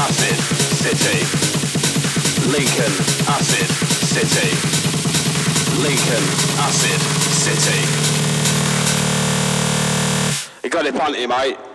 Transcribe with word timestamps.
Acid 0.00 0.38
City. 0.80 1.18
Lincoln 2.50 2.92
Acid 3.28 3.68
City. 4.14 4.50
Lincoln 5.82 6.24
Acid 6.58 7.00
City. 7.44 7.80
You 10.64 10.70
got 10.70 10.86
it 10.86 10.94
plenty, 10.94 11.26
mate. 11.26 11.69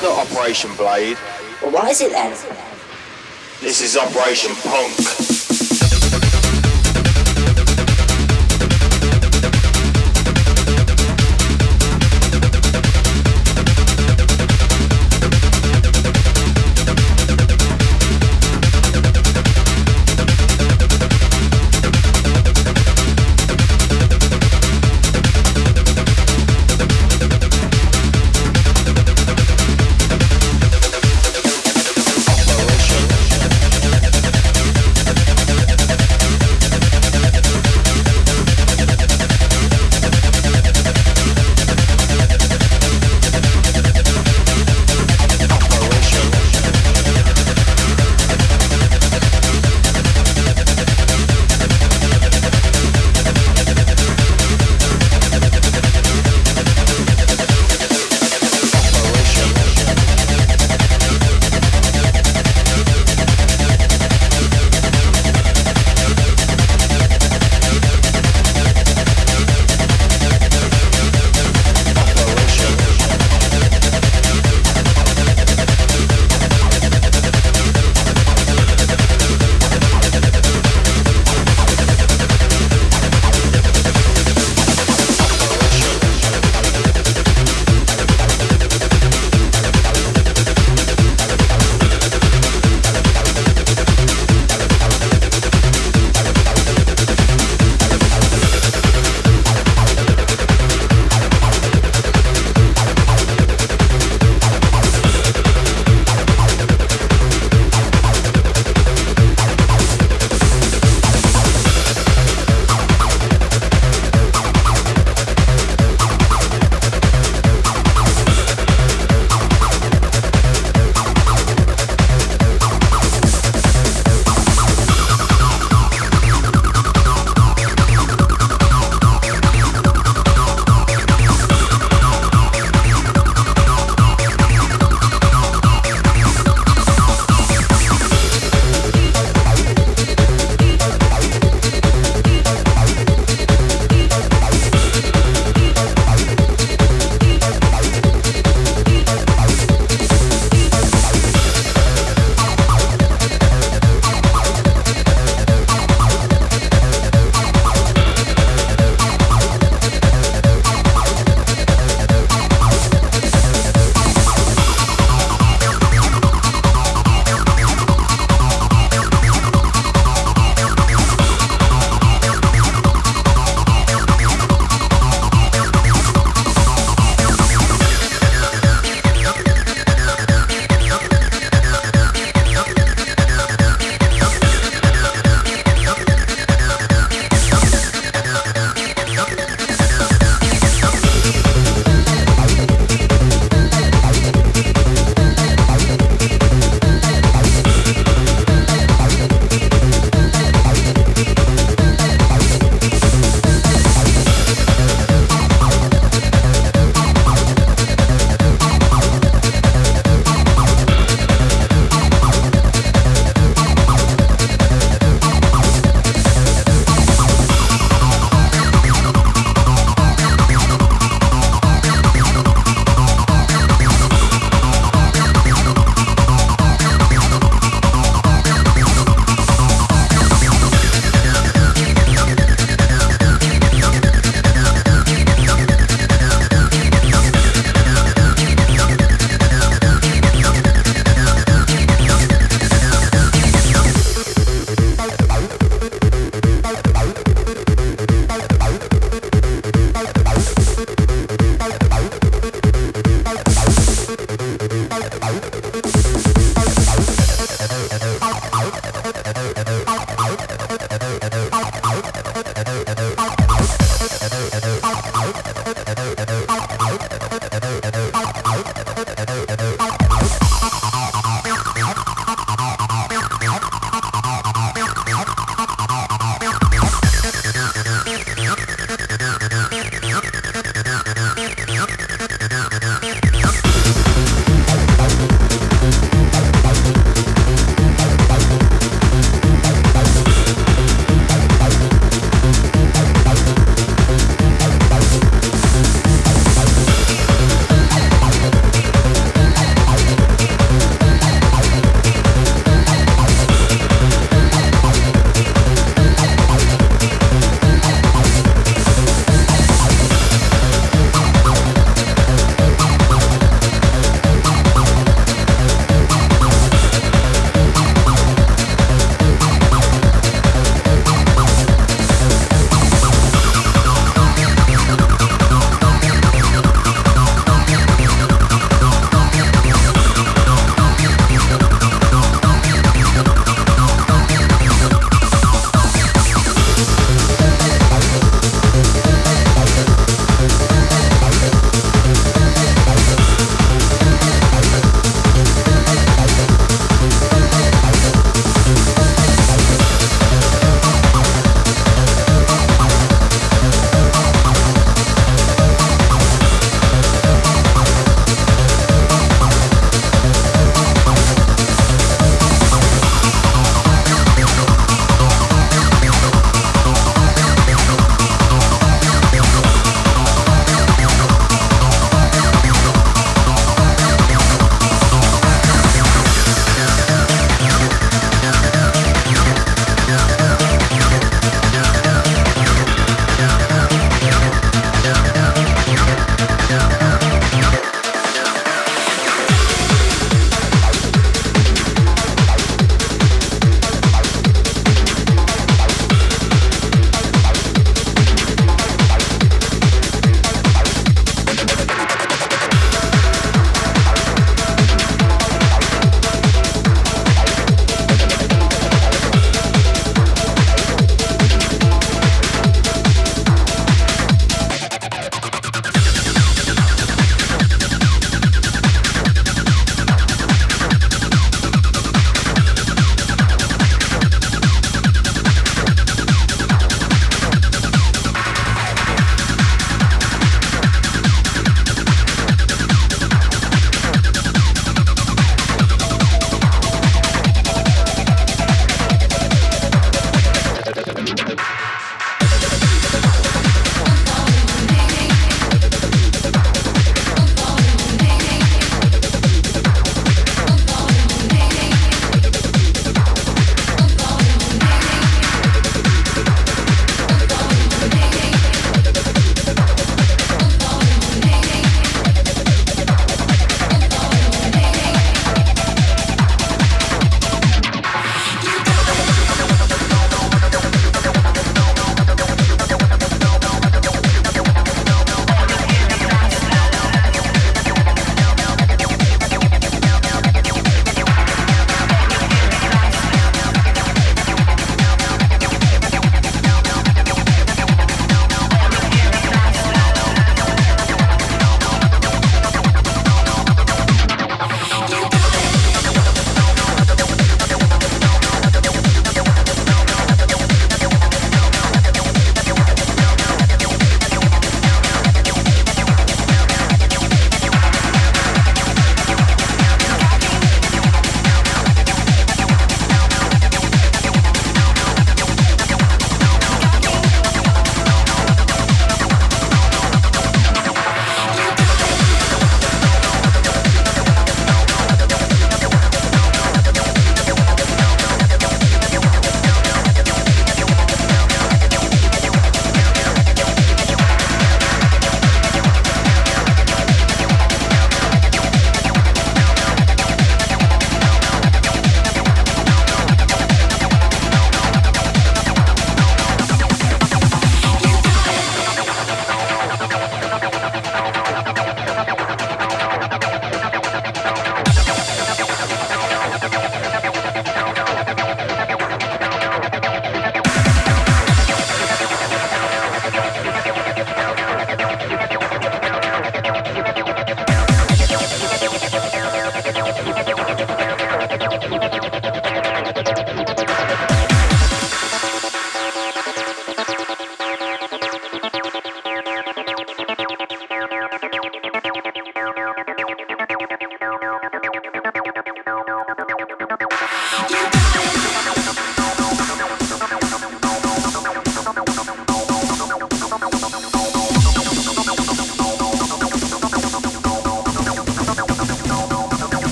Operation 0.00 0.74
Blade. 0.74 1.18
Well, 1.60 1.72
what 1.72 1.90
is 1.90 2.00
it 2.00 2.12
then? 2.12 2.30
This 3.60 3.82
is 3.82 3.96
Operation 3.96 4.52
Punk. 4.62 5.21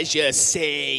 Pleasure, 0.00 0.32
say. 0.32 0.89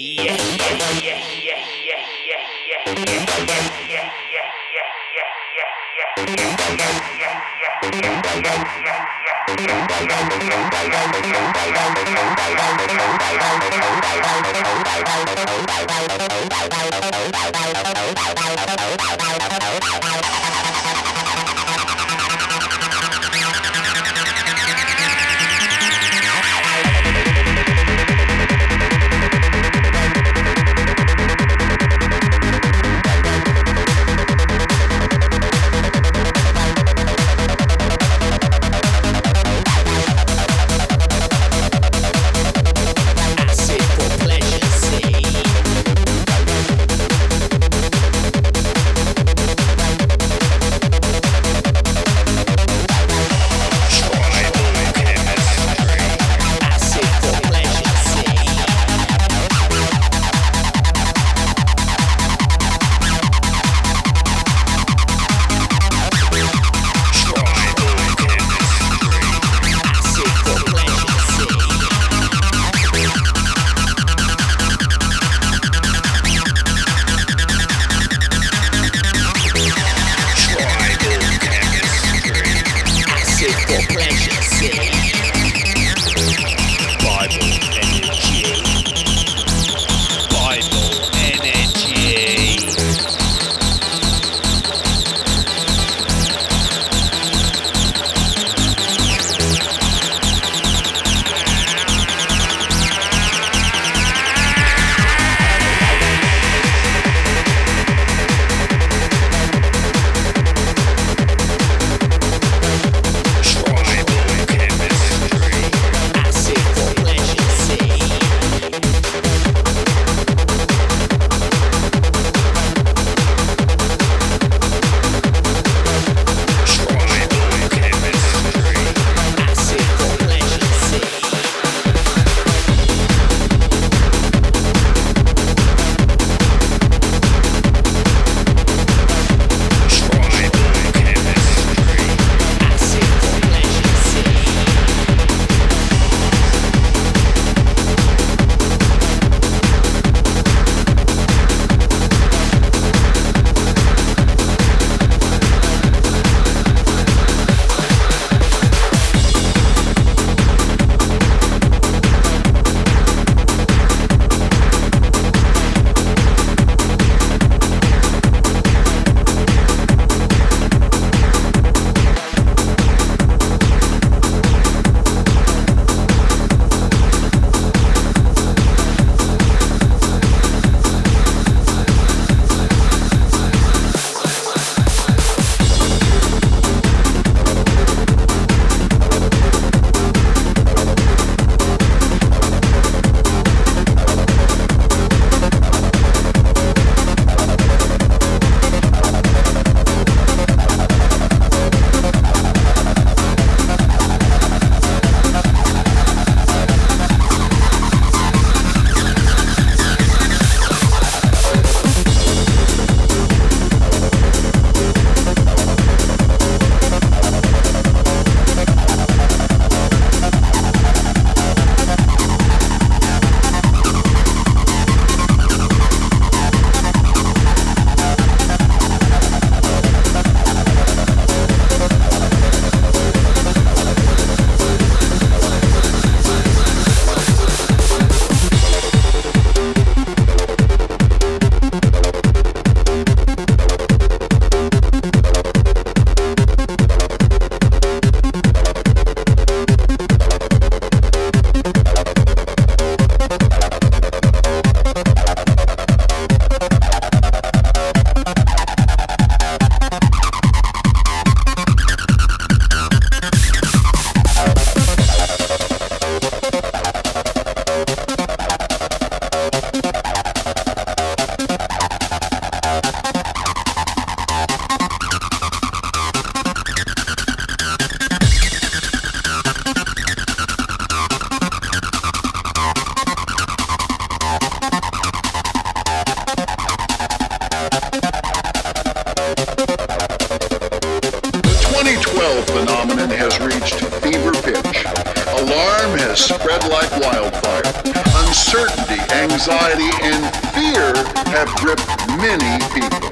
Have 301.32 301.50
gripped 301.58 301.88
many 302.18 302.58
people. 302.74 303.10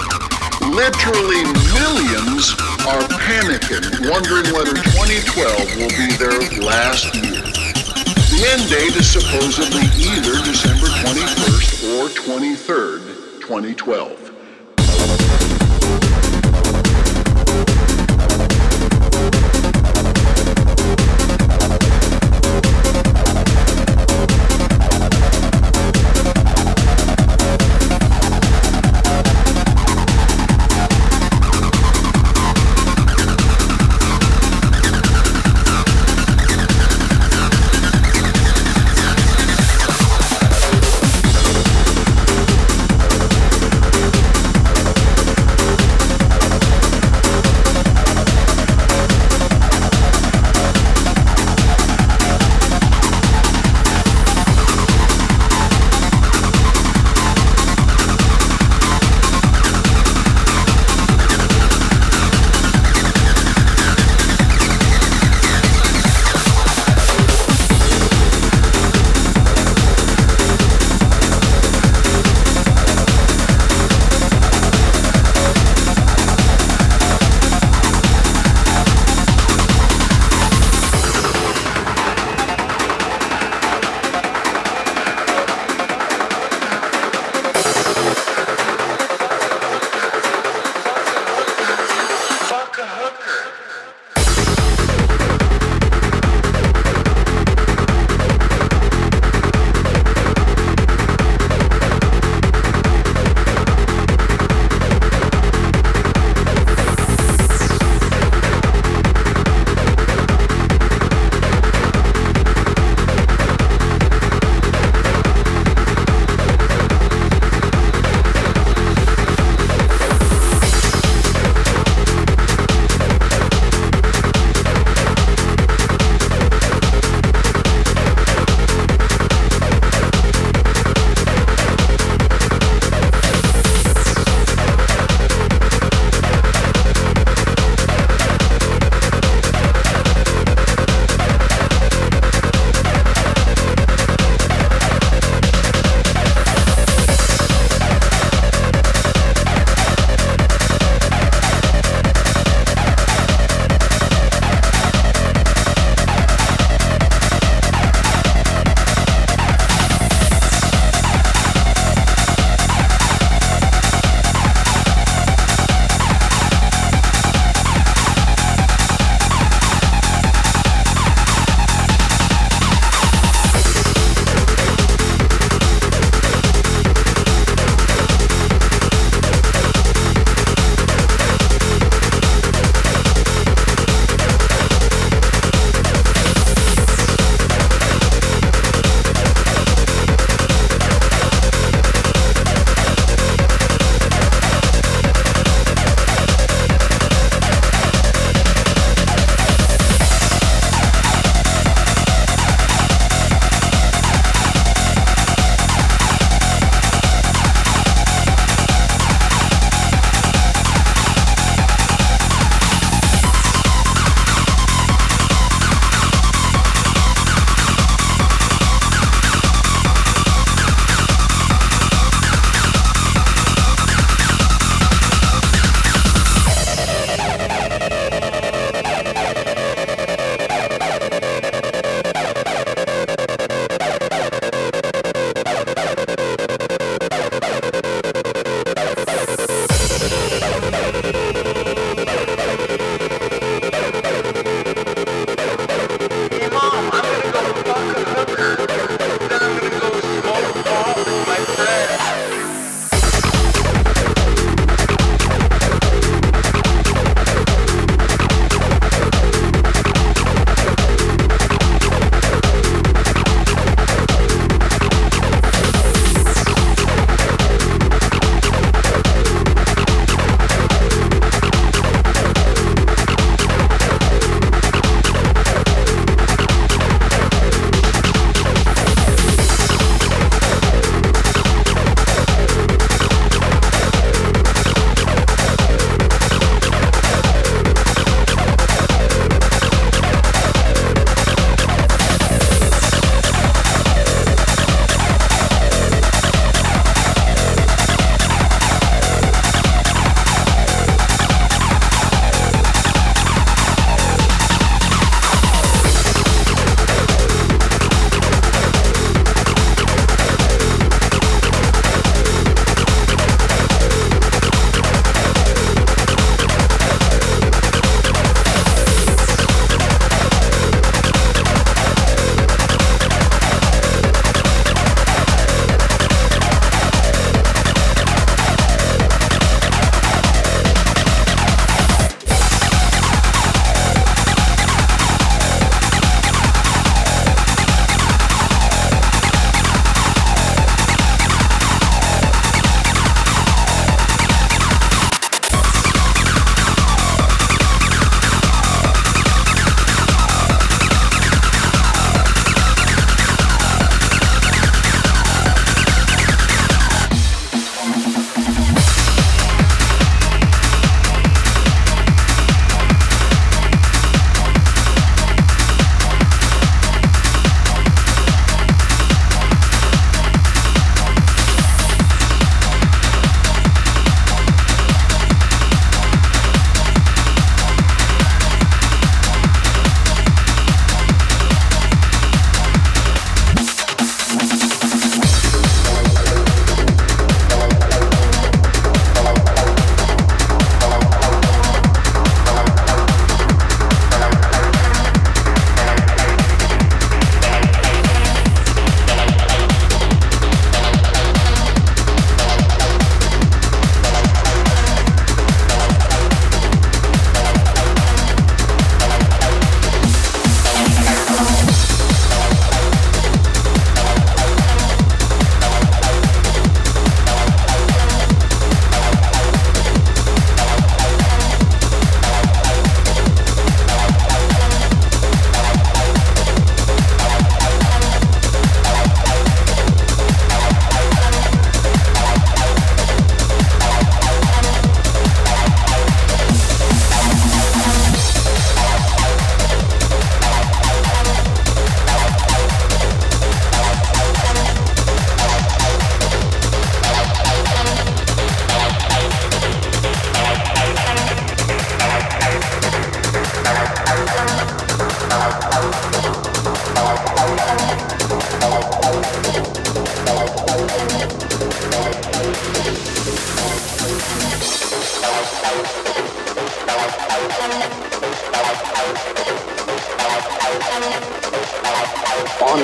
Literally 0.70 1.44
millions 1.74 2.54
are 2.86 3.02
panicking, 3.20 3.84
wondering 4.10 4.54
whether 4.54 4.76
2012 4.76 5.76
will 5.78 5.94
be 5.98 6.14
their 6.18 6.40
last 6.62 7.14
year. 7.16 7.42
The 8.30 8.46
end 8.52 8.70
date 8.70 8.96
is 8.96 9.10
supposedly 9.10 9.88
either 9.98 10.38
December 10.46 10.88
21st 11.04 12.00
or 12.00 12.10
23rd, 12.10 13.42
2012. 13.42 14.29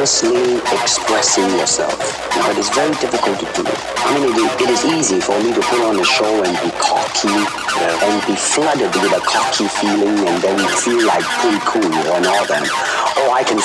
Honestly 0.05 0.61
expressing 0.69 1.49
yourself. 1.57 1.97
Now, 2.37 2.51
it 2.53 2.61
is 2.61 2.69
very 2.77 2.93
difficult 3.01 3.41
to 3.41 3.49
do. 3.57 3.65
I 3.65 4.13
mean, 4.13 4.37
it, 4.37 4.61
it 4.61 4.69
is 4.69 4.85
easy 4.85 5.17
for 5.17 5.33
me 5.41 5.49
to 5.49 5.57
put 5.65 5.81
on 5.81 5.97
a 5.97 6.05
show 6.05 6.29
and 6.45 6.53
be 6.61 6.69
cocky 6.77 7.25
yeah. 7.25 8.05
and 8.05 8.21
be 8.29 8.37
flooded 8.37 8.93
with 9.01 9.17
a 9.17 9.23
cocky 9.25 9.65
feeling 9.65 10.13
and 10.21 10.37
then 10.45 10.61
feel 10.77 11.01
like 11.09 11.25
pretty 11.41 11.57
cool 11.65 11.89
and 11.89 12.21
all 12.21 12.45
that. 12.45 12.69
Or 13.17 13.33
I 13.33 13.41
can 13.41 13.57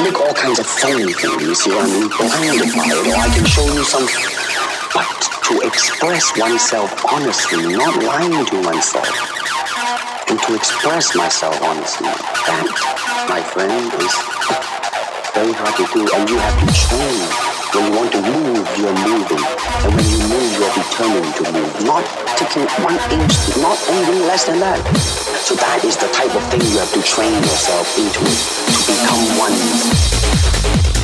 make 0.00 0.16
all 0.16 0.32
kinds 0.32 0.64
of 0.64 0.66
funny 0.80 1.12
things, 1.12 1.44
you 1.44 1.52
see 1.52 1.76
what 1.76 1.84
I 1.84 1.92
mean? 1.92 2.08
Blindify 2.08 2.88
it, 2.88 3.04
or 3.12 3.20
I 3.20 3.28
can 3.28 3.44
show 3.44 3.68
you 3.68 3.84
some. 3.84 4.08
But 4.96 5.12
to 5.44 5.60
express 5.60 6.24
oneself 6.40 6.88
honestly, 7.04 7.76
not 7.76 8.00
lying 8.00 8.32
to 8.48 8.56
oneself, 8.64 9.12
and 10.32 10.40
to 10.40 10.56
express 10.56 11.12
myself 11.12 11.60
honestly, 11.60 12.08
that, 12.08 13.26
my 13.28 13.44
friend, 13.44 13.92
is 14.00 14.37
very 15.38 15.52
hard 15.52 15.76
to 15.76 15.86
do, 15.94 16.02
and 16.02 16.28
you 16.28 16.36
have 16.36 16.58
to 16.58 16.66
train. 16.74 17.22
When 17.70 17.84
you 17.86 17.92
want 17.94 18.10
to 18.10 18.20
move, 18.26 18.66
you're 18.74 18.98
moving. 19.06 19.44
And 19.86 19.94
when 19.94 20.06
you 20.10 20.18
move, 20.26 20.50
you're 20.58 20.74
determined 20.74 21.30
to 21.38 21.44
move. 21.54 21.70
Not 21.86 22.02
taking 22.34 22.66
one 22.82 22.98
inch, 23.14 23.34
not 23.62 23.78
anything 23.86 24.26
less 24.26 24.44
than 24.46 24.58
that. 24.58 24.82
So 25.38 25.54
that 25.54 25.84
is 25.84 25.96
the 25.96 26.08
type 26.08 26.34
of 26.34 26.42
thing 26.50 26.60
you 26.62 26.78
have 26.82 26.92
to 26.92 27.02
train 27.02 27.34
yourself 27.34 27.86
into 27.98 28.18
to 28.18 28.80
become 28.90 29.22
one. 29.38 30.97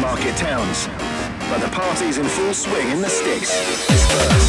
market 0.00 0.36
towns. 0.36 0.86
But 1.50 1.60
the 1.60 1.68
party's 1.68 2.18
in 2.18 2.26
full 2.26 2.54
swing 2.54 2.90
in 2.90 3.00
the 3.00 3.08
sticks. 3.08 3.50
Disperse. 3.88 4.48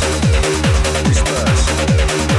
Disperse. 1.04 2.39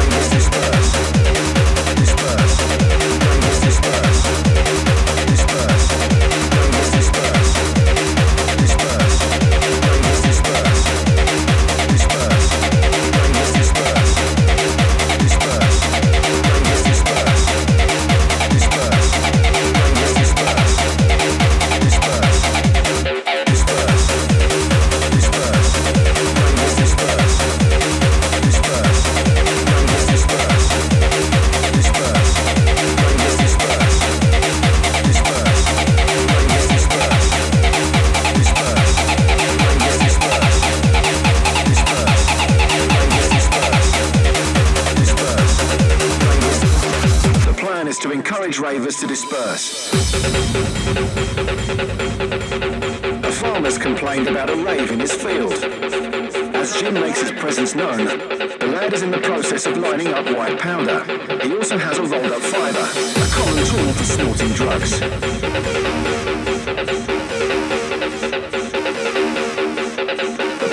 Adam 56.90 57.02
makes 57.04 57.20
his 57.20 57.30
presence 57.30 57.76
known. 57.76 57.98
The 57.98 58.66
lad 58.66 58.92
is 58.92 59.02
in 59.02 59.12
the 59.12 59.20
process 59.20 59.64
of 59.64 59.78
lining 59.78 60.08
up 60.08 60.26
white 60.36 60.58
powder. 60.58 61.04
He 61.40 61.54
also 61.54 61.78
has 61.78 61.98
a 61.98 62.02
rolled 62.02 62.32
up 62.32 62.42
fiber, 62.42 62.80
a 62.80 63.28
common 63.30 63.64
tool 63.64 63.92
for 63.92 64.02
snorting 64.02 64.48
drugs. 64.54 64.98
The 64.98 65.06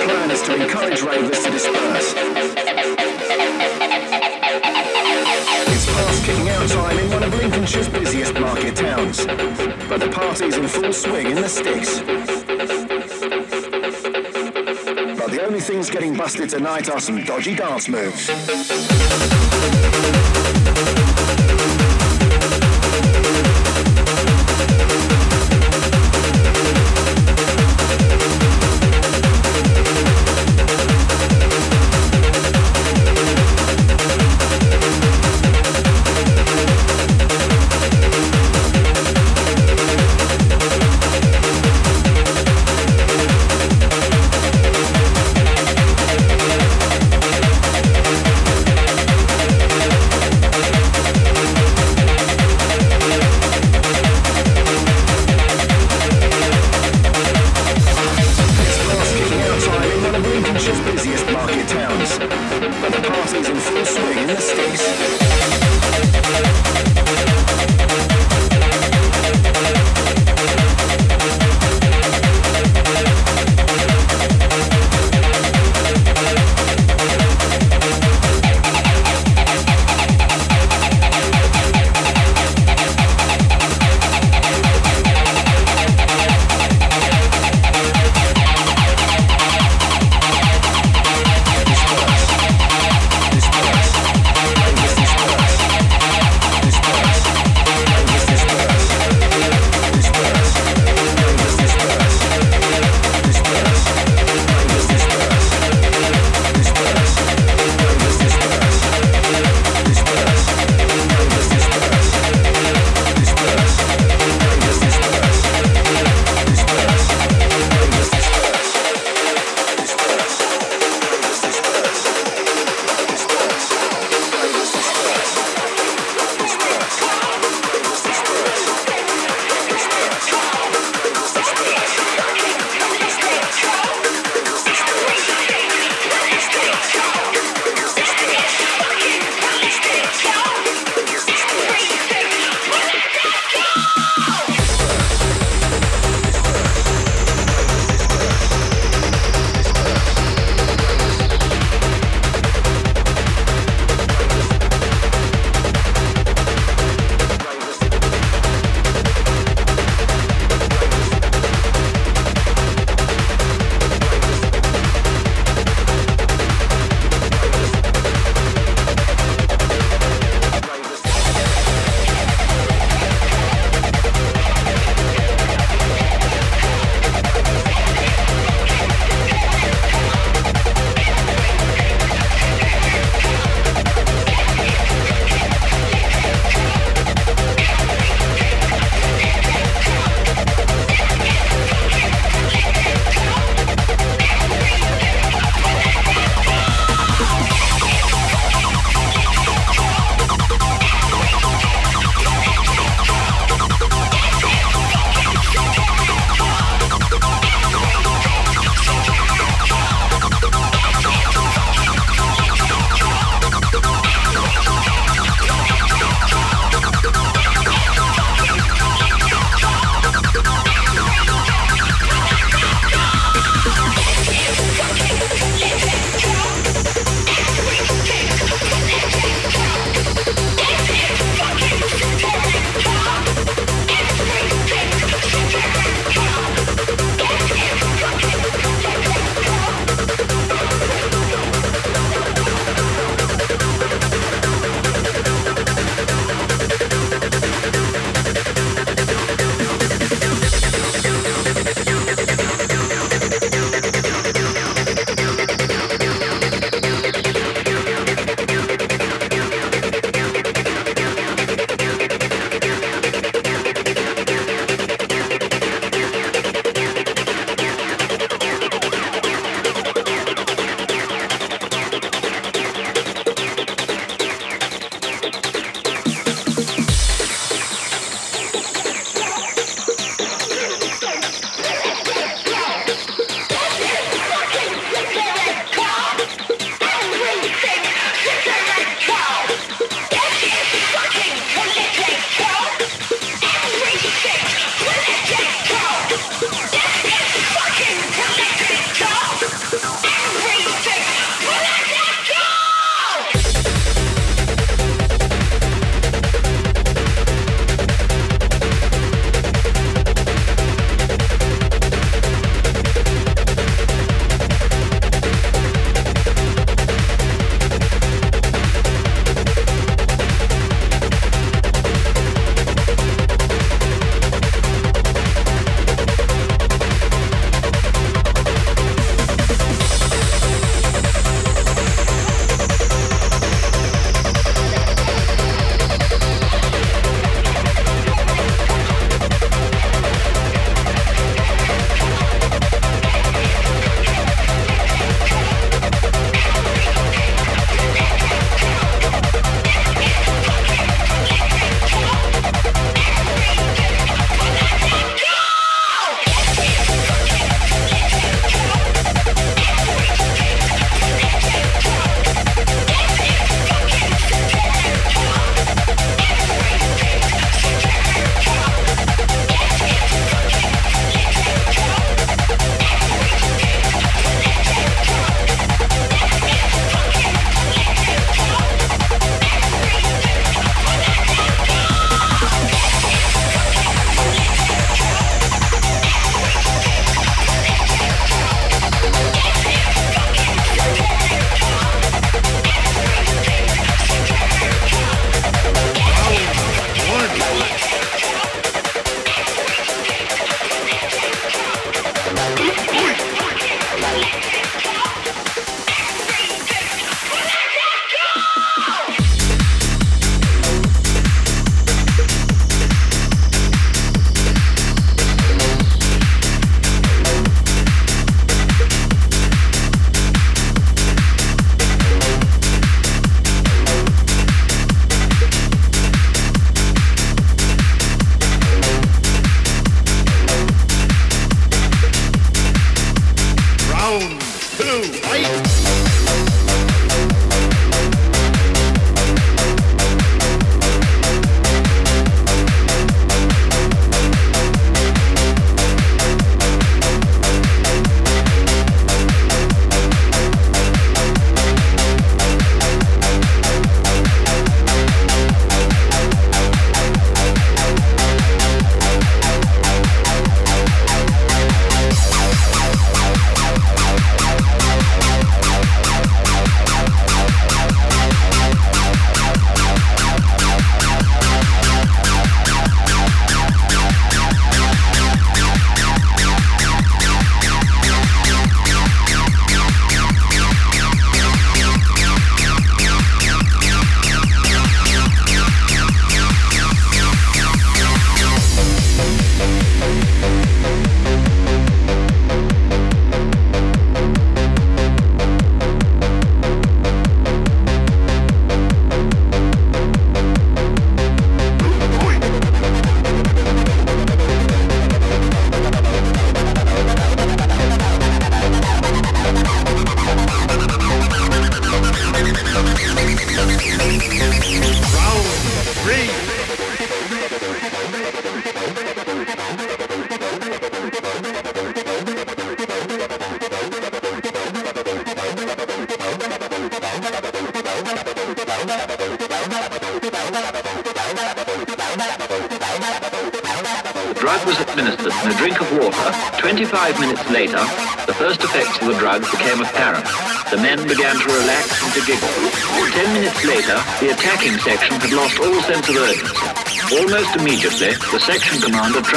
plan 0.08 0.30
is 0.32 0.42
to 0.42 0.54
encourage 0.60 1.02
ravers 1.02 1.38
to 1.44 1.50
disperse. 1.52 2.14
It's 5.70 5.86
past 5.86 6.24
kicking 6.26 6.48
out 6.48 6.68
time 6.68 6.98
in 6.98 7.10
one 7.12 7.22
of 7.22 7.32
Lincolnshire's 7.32 7.88
busiest 7.88 8.34
market 8.34 8.74
towns, 8.74 9.24
but 9.88 10.00
the 10.00 10.10
party's 10.10 10.56
in 10.56 10.66
full 10.66 10.92
swing 10.92 11.30
in 11.30 11.36
the 11.36 11.48
sticks. 11.48 12.02
Busted 16.18 16.48
tonight 16.48 16.90
are 16.90 16.98
some 16.98 17.22
dodgy 17.22 17.54
dance 17.54 17.88
moves. 17.88 18.28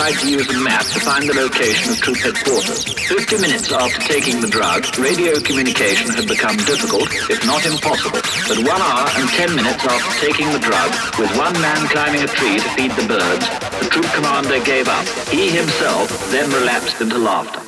Tried 0.01 0.17
to 0.17 0.31
use 0.31 0.49
a 0.49 0.59
map 0.63 0.81
to 0.81 0.99
find 0.99 1.29
the 1.29 1.33
location 1.33 1.91
of 1.91 2.01
troop 2.01 2.17
headquarters. 2.17 2.89
Fifty 3.05 3.37
minutes 3.37 3.71
after 3.71 4.01
taking 4.01 4.41
the 4.41 4.47
drug, 4.47 4.81
radio 4.97 5.39
communication 5.41 6.09
had 6.09 6.27
become 6.27 6.57
difficult, 6.57 7.05
if 7.29 7.45
not 7.45 7.63
impossible. 7.69 8.17
But 8.49 8.65
one 8.65 8.81
hour 8.81 9.05
and 9.13 9.29
ten 9.29 9.53
minutes 9.55 9.85
after 9.85 10.25
taking 10.25 10.49
the 10.49 10.57
drug, 10.57 10.89
with 11.21 11.29
one 11.37 11.53
man 11.61 11.87
climbing 11.93 12.23
a 12.23 12.27
tree 12.27 12.57
to 12.57 12.69
feed 12.73 12.91
the 12.97 13.05
birds, 13.05 13.45
the 13.77 13.89
troop 13.93 14.09
commander 14.17 14.57
gave 14.65 14.87
up. 14.87 15.05
He 15.29 15.51
himself 15.51 16.09
then 16.31 16.49
relapsed 16.49 16.99
into 16.99 17.19
laughter. 17.19 17.60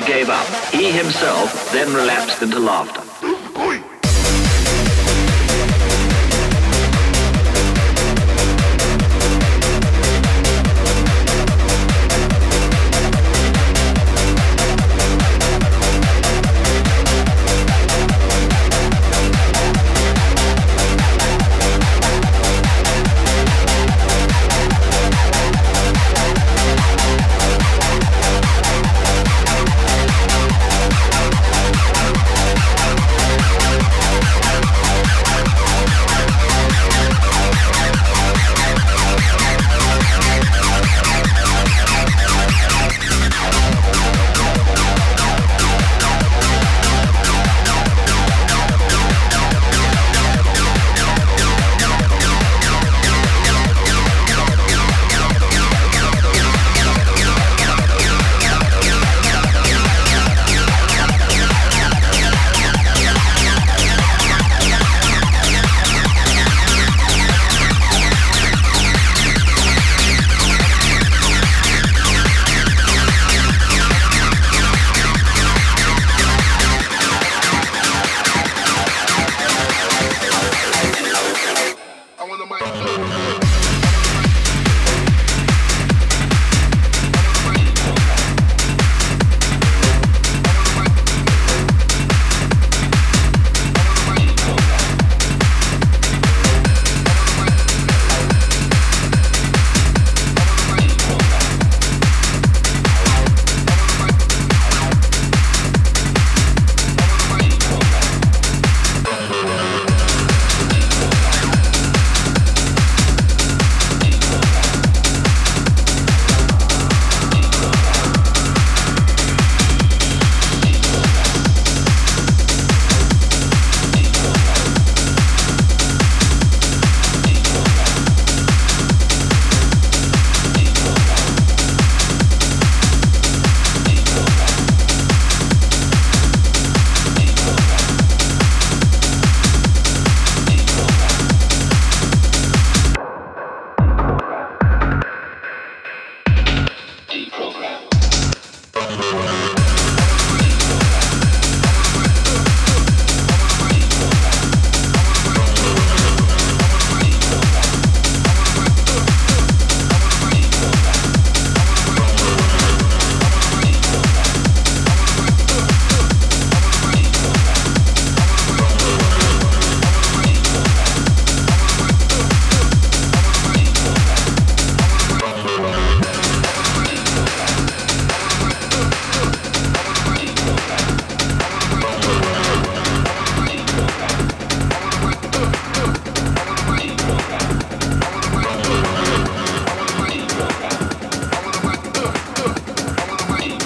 Gave 0.00 0.28
up. 0.30 0.46
He 0.72 0.90
himself 0.90 1.72
then 1.72 1.92
relapsed 1.94 2.42
into 2.42 2.58
laughter. 2.58 3.02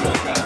Also 0.07 0.46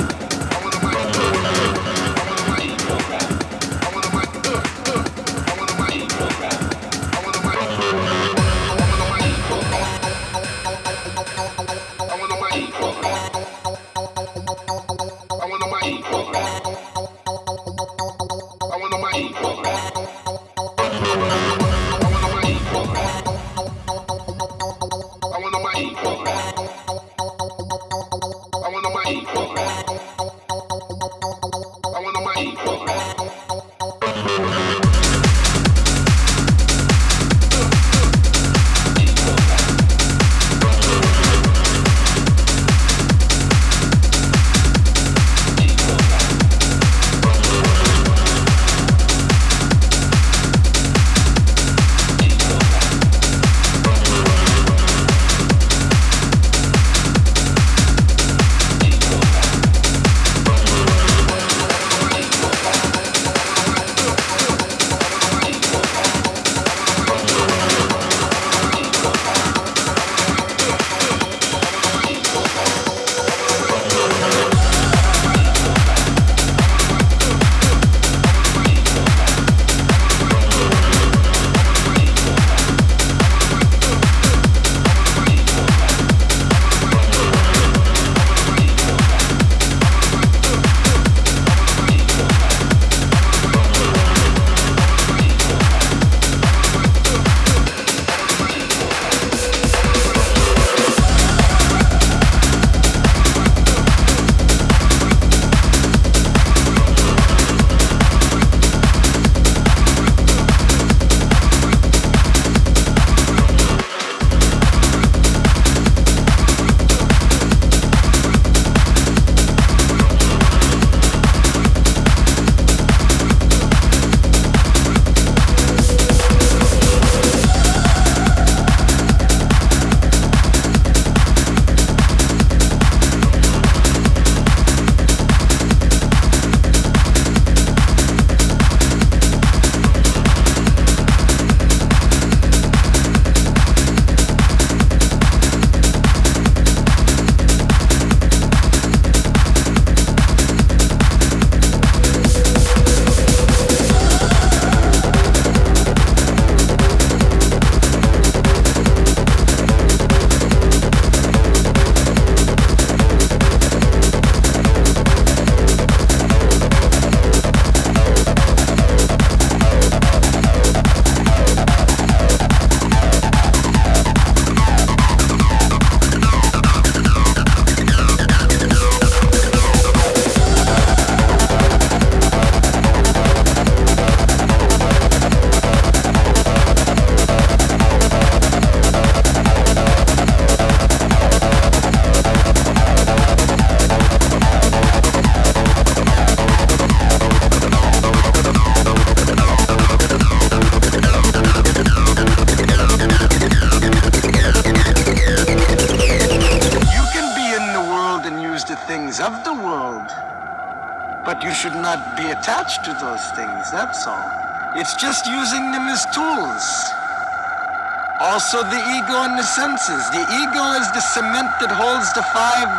senses. 219.51 220.07
The 220.15 220.23
ego 220.23 220.65
is 220.79 220.87
the 220.95 221.03
cement 221.03 221.51
that 221.59 221.75
holds 221.75 222.07
the 222.15 222.23
five 222.31 222.71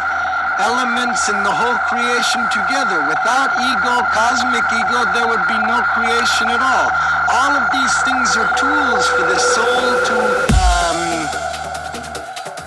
elements 0.56 1.28
in 1.28 1.36
the 1.44 1.52
whole 1.52 1.76
creation 1.92 2.40
together. 2.48 3.04
Without 3.12 3.52
ego, 3.60 4.08
cosmic 4.16 4.64
ego, 4.72 5.04
there 5.12 5.28
would 5.28 5.44
be 5.52 5.60
no 5.68 5.84
creation 5.92 6.48
at 6.48 6.64
all. 6.64 6.88
All 7.28 7.52
of 7.60 7.68
these 7.76 7.96
things 8.08 8.40
are 8.40 8.48
tools 8.56 9.04
for 9.12 9.28
the 9.28 9.36
soul 9.36 9.84
to 10.00 10.18
um, 10.56 11.02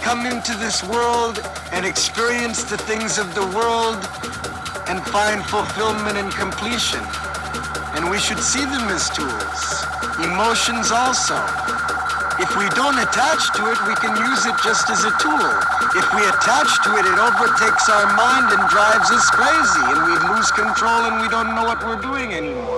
come 0.05 0.27
into 0.29 0.53
this 0.61 0.85
world 0.85 1.41
and 1.73 1.87
experience 1.87 2.65
the 2.65 2.77
things 2.77 3.17
of 3.17 3.35
the 3.35 3.47
world 3.57 3.97
and 4.93 5.01
find 5.09 5.41
fulfillment 5.49 6.21
and 6.21 6.29
completion. 6.33 7.01
And 7.97 8.11
we 8.11 8.19
should 8.19 8.41
see 8.41 8.65
them 8.69 8.85
as 8.93 9.09
tools. 9.09 9.65
Emotions 10.21 10.93
also. 10.93 11.94
If 12.41 12.57
we 12.59 12.69
don't 12.71 12.99
attach 12.99 13.55
to 13.55 13.71
it, 13.71 13.79
we 13.87 13.95
can 13.95 14.17
use 14.17 14.45
it 14.45 14.57
just 14.65 14.91
as 14.91 15.05
a 15.05 15.13
tool. 15.23 15.51
If 15.95 16.07
we 16.15 16.27
attach 16.27 16.83
to 16.83 16.97
it, 16.99 17.07
it 17.07 17.19
overtakes 17.19 17.89
our 17.89 18.11
mind 18.17 18.51
and 18.51 18.69
drives 18.69 19.11
us 19.13 19.31
crazy, 19.31 19.85
and 19.95 20.03
we 20.03 20.35
lose 20.35 20.51
control 20.51 21.07
and 21.07 21.21
we 21.21 21.29
don't 21.29 21.55
know 21.55 21.63
what 21.63 21.79
we're 21.87 22.03
doing 22.03 22.35
anymore. 22.35 22.74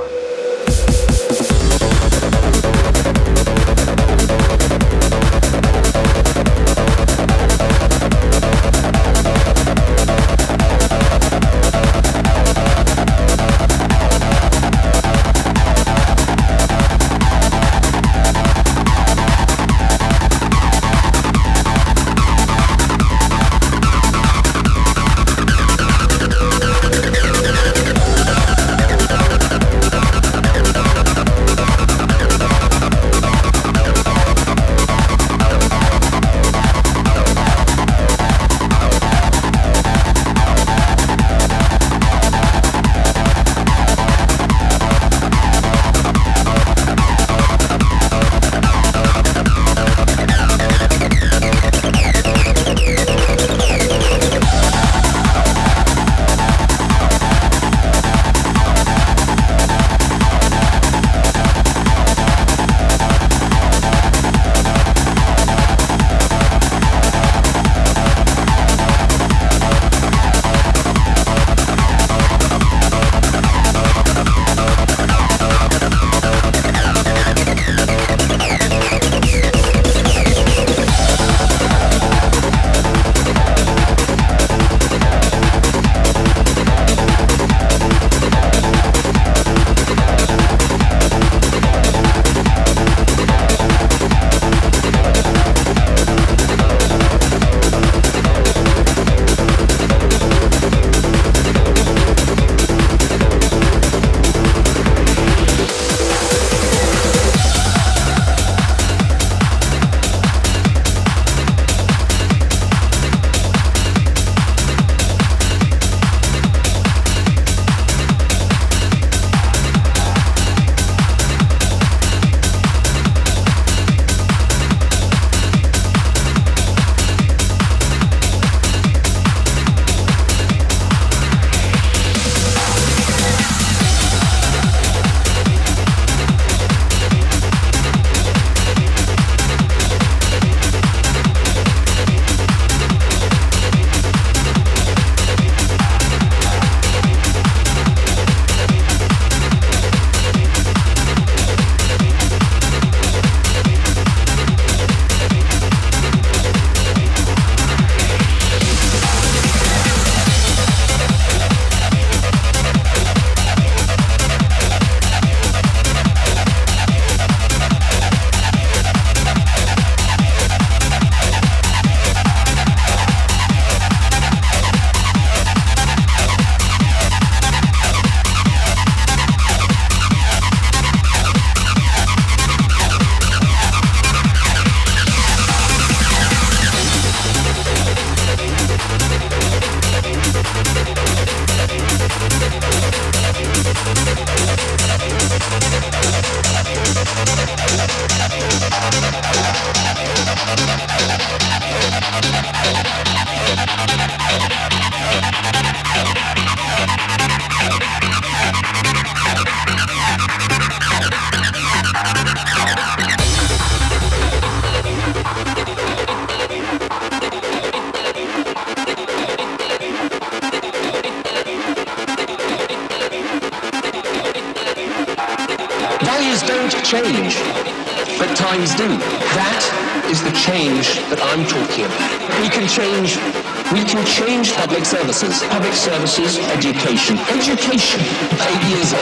Services, 234.86 235.42
public 235.50 235.74
services, 235.74 236.38
education, 236.54 237.18
education, 237.34 237.98
eight 238.46 238.62
years, 238.70 238.94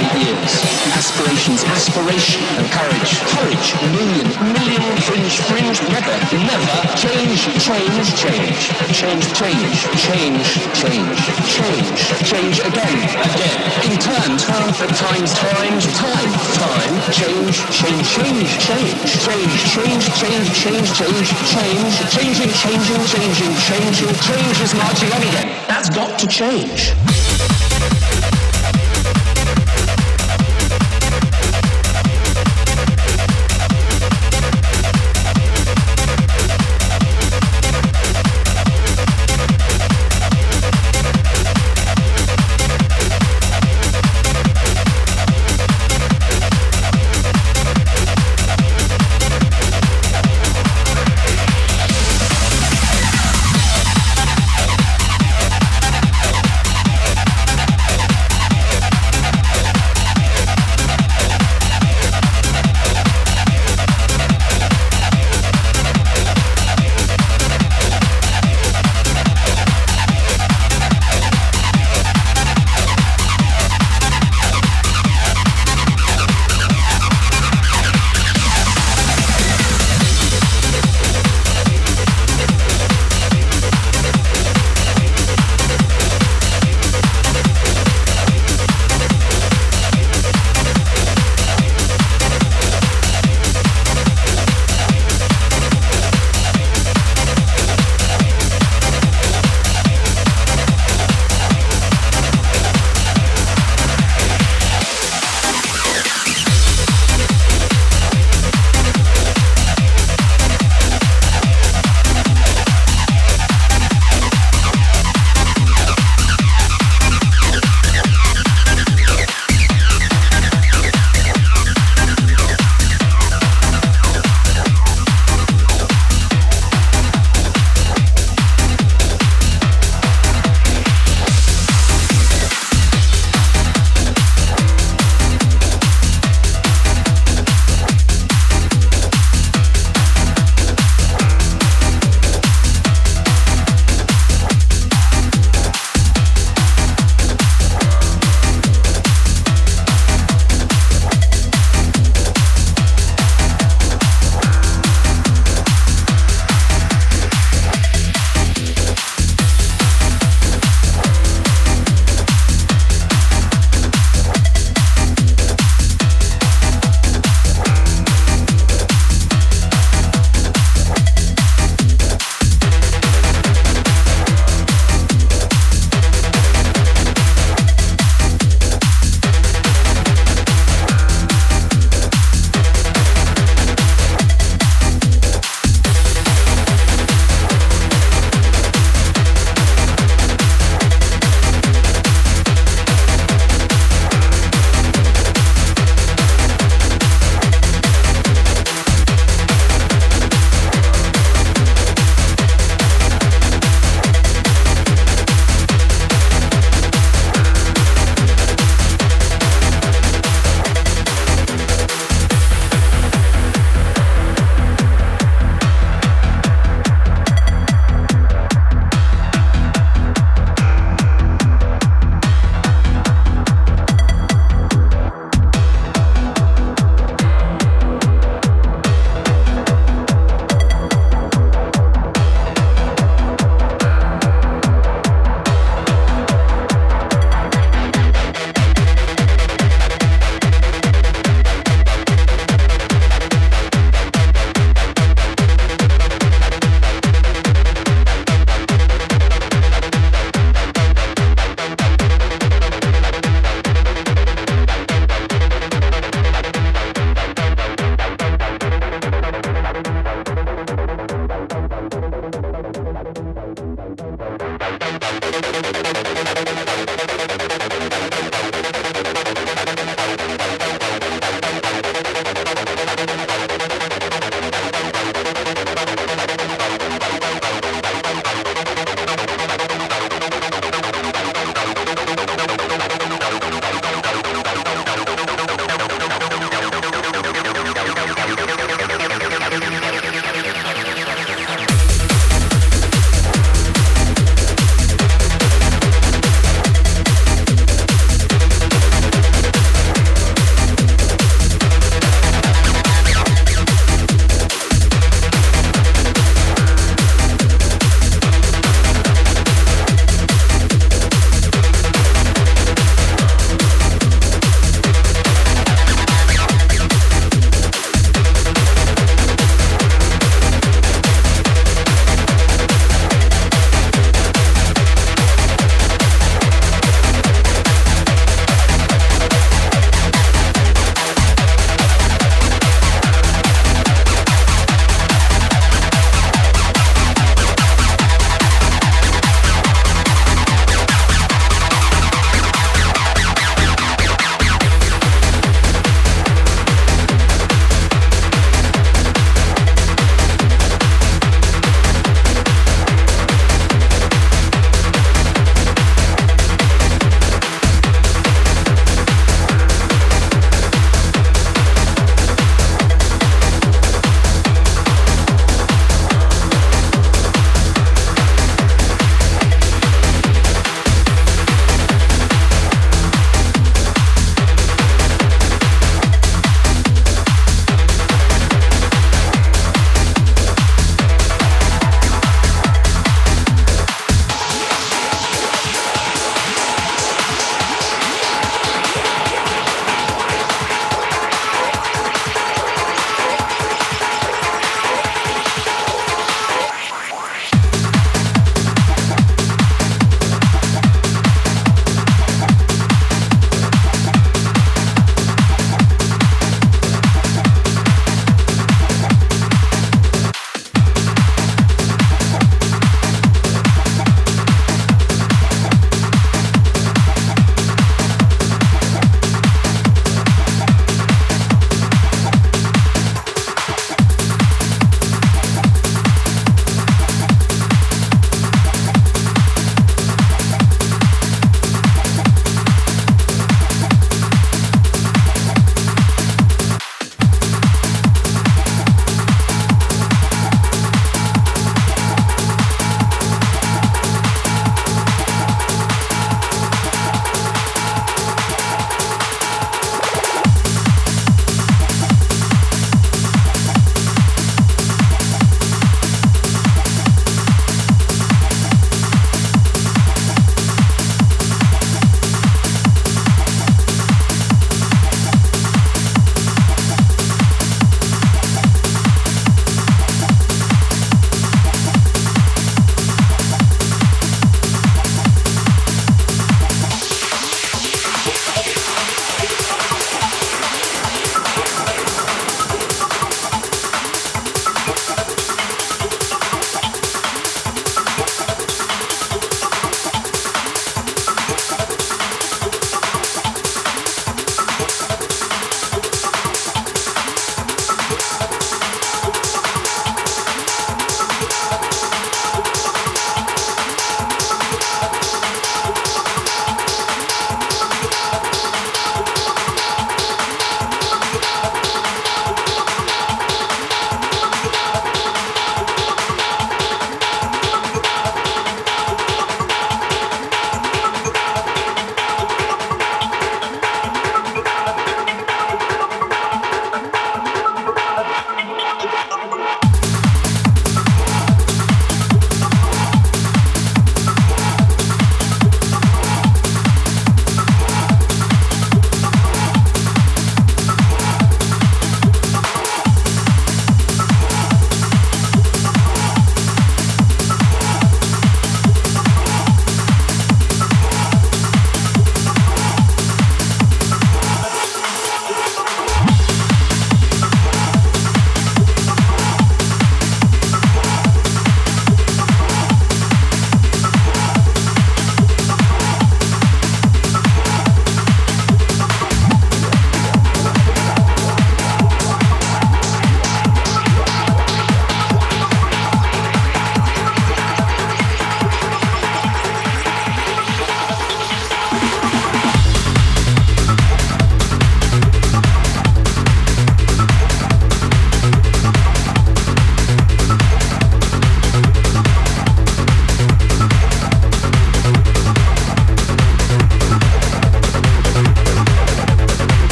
aspirations, 0.97 1.61
aspiration, 1.77 2.41
and 2.57 2.65
courage, 2.73 3.21
courage, 3.37 3.69
million, 3.93 4.25
million, 4.49 4.81
fringe, 5.05 5.37
fringe, 5.45 5.77
never, 5.93 6.17
never, 6.41 6.77
change, 6.97 7.37
change, 7.61 8.07
change, 8.17 8.57
change, 8.97 9.25
change, 9.37 9.77
change, 10.01 10.47
change, 10.73 11.19
change, 11.53 11.89
change 12.25 12.57
again, 12.65 12.99
again, 13.21 13.61
in 13.85 13.93
turn, 14.01 14.41
turn 14.41 14.73
for 14.73 14.89
times, 14.89 15.37
times, 15.37 15.85
time, 16.01 16.33
time, 16.65 16.95
change, 17.13 17.61
change, 17.69 18.09
change, 18.09 18.49
change, 18.57 19.01
change, 19.21 19.53
change, 19.69 20.05
change, 20.17 20.49
change, 20.57 20.89
change, 20.97 21.29
change, 21.45 21.93
changing, 22.09 22.53
changing, 22.57 23.03
changing, 23.05 23.53
changing, 23.69 24.15
change 24.25 24.61
is 24.65 24.73
marching 24.73 25.13
on 25.13 25.23
again. 25.29 25.74
That's 25.85 25.97
got 25.97 26.19
to 26.19 26.27
change. 26.27 27.14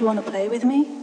You 0.00 0.06
want 0.06 0.24
to 0.24 0.30
play 0.30 0.48
with 0.48 0.64
me? 0.64 0.99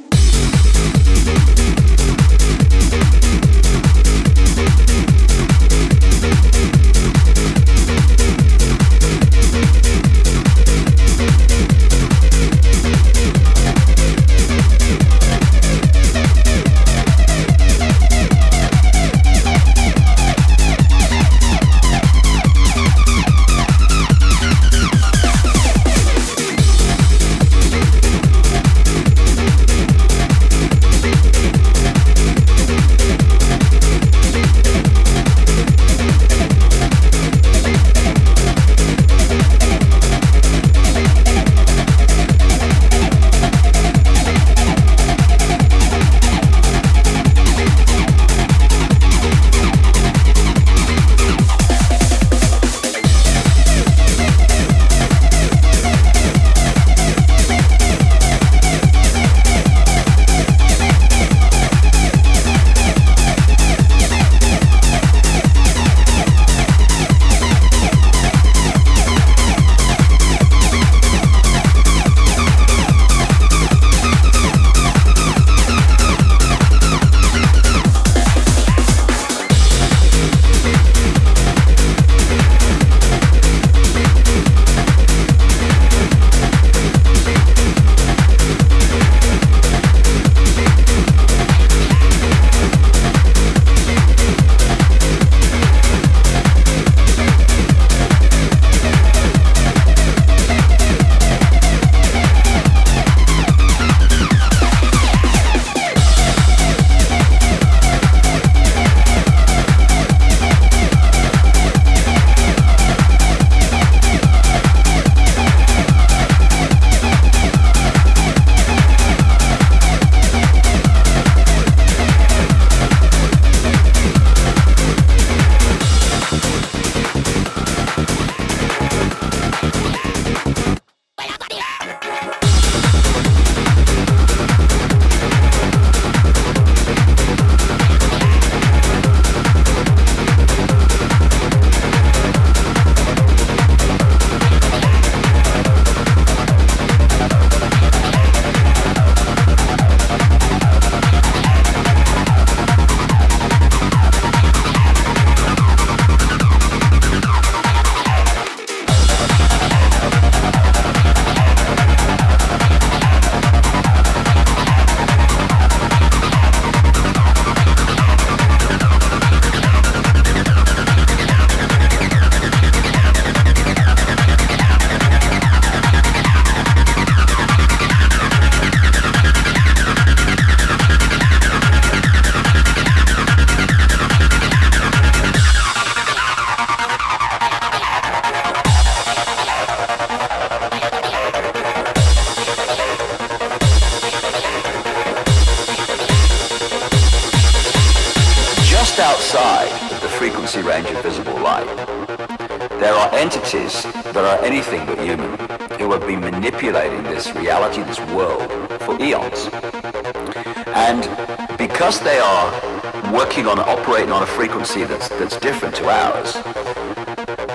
Working 213.28 213.46
on, 213.46 213.60
operating 213.60 214.10
on 214.10 214.24
a 214.24 214.26
frequency 214.26 214.86
that's, 214.86 215.10
that's 215.10 215.38
different 215.40 215.76
to 215.76 215.86
ours, 215.90 216.36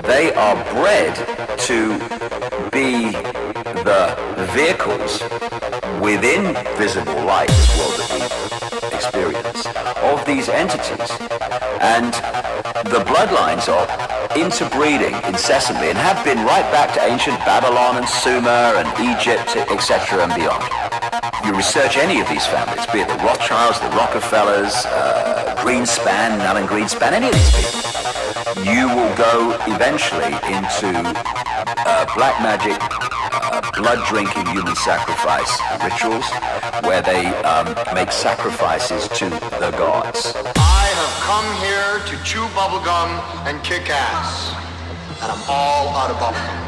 they 0.03 0.31
are 0.35 0.55
bred 0.75 1.15
to 1.59 1.95
be 2.71 3.11
the 3.81 4.15
vehicles 4.53 5.23
within 6.03 6.53
visible 6.77 7.25
light, 7.25 7.49
this 7.49 7.79
world 7.79 7.95
that 7.97 8.09
we 8.13 8.97
experience, 8.97 9.65
of 10.13 10.23
these 10.27 10.51
entities. 10.51 11.11
And 11.81 12.13
the 12.93 13.03
bloodlines 13.09 13.73
are 13.73 13.89
interbreeding 14.37 15.15
incessantly 15.25 15.89
and 15.89 15.97
have 15.97 16.23
been 16.23 16.45
right 16.45 16.69
back 16.71 16.93
to 16.95 17.03
ancient 17.03 17.39
Babylon 17.47 17.97
and 17.97 18.07
Sumer 18.07 18.77
and 18.77 18.89
Egypt, 19.01 19.57
etc. 19.73 20.25
and 20.25 20.35
beyond. 20.35 20.63
You 21.45 21.57
research 21.57 21.97
any 21.97 22.21
of 22.21 22.29
these 22.29 22.47
families, 22.47 22.87
be 22.93 23.01
it 23.01 23.09
the 23.09 23.17
Rothschilds, 23.25 23.81
the 23.81 23.91
Rockefellers, 23.97 24.87
uh, 24.87 25.22
Greenspan, 25.63 26.41
Alan 26.41 26.67
Greenspan, 26.67 27.13
any 27.13 27.29
of 27.29 27.35
these 27.35 27.55
people, 27.55 28.65
you 28.65 28.89
will 28.89 29.15
go 29.15 29.57
eventually 29.69 30.35
into 30.51 30.91
uh, 31.87 32.05
black 32.17 32.43
magic, 32.43 32.77
uh, 33.31 33.71
blood-drinking 33.77 34.45
human 34.47 34.75
sacrifice 34.75 35.61
rituals 35.81 36.29
where 36.83 37.01
they 37.01 37.27
um, 37.47 37.73
make 37.95 38.11
sacrifices 38.11 39.07
to 39.11 39.31
the 39.63 39.73
gods. 39.79 40.35
I 40.35 40.87
have 40.99 41.15
come 41.31 41.49
here 41.63 42.03
to 42.11 42.25
chew 42.25 42.45
bubblegum 42.59 43.47
and 43.47 43.63
kick 43.63 43.89
ass. 43.89 44.51
And 45.23 45.31
I'm 45.31 45.43
all 45.49 45.91
out 45.95 46.11
of 46.11 46.17
bubblegum. 46.17 46.62